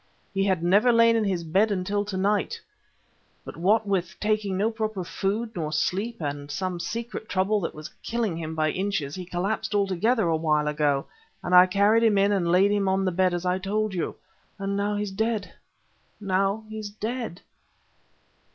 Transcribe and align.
He 0.33 0.43
had 0.45 0.63
never 0.63 0.91
lain 0.91 1.15
in 1.15 1.25
his 1.25 1.43
bed 1.43 1.69
until 1.69 2.03
to 2.05 2.17
night, 2.17 2.59
but 3.45 3.55
what 3.55 3.85
with 3.87 4.19
taking 4.19 4.57
no 4.57 4.71
proper 4.71 5.03
food 5.03 5.51
nor 5.55 5.71
sleep, 5.71 6.19
and 6.19 6.49
some 6.49 6.79
secret 6.79 7.29
trouble 7.29 7.59
that 7.59 7.75
was 7.75 7.93
killing 8.01 8.35
him 8.35 8.55
by 8.55 8.71
inches, 8.71 9.13
he 9.13 9.25
collapsed 9.27 9.75
altogether 9.75 10.27
a 10.27 10.35
while 10.35 10.67
ago, 10.67 11.05
and 11.43 11.53
I 11.53 11.67
carried 11.67 12.01
him 12.01 12.17
in 12.17 12.31
and 12.31 12.51
laid 12.51 12.71
him 12.71 12.87
on 12.87 13.05
the 13.05 13.11
bed 13.11 13.31
as 13.31 13.45
I 13.45 13.59
told 13.59 13.93
you. 13.93 14.15
Now 14.59 14.95
he's 14.95 15.11
dead 15.11 15.53
now 16.19 16.63
he's 16.67 16.89
dead." 16.89 17.41